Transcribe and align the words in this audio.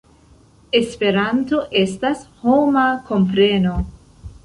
Esperanto 0.79 1.61
estas 1.83 2.25
homa 2.47 2.91
kompreno. 3.13 3.81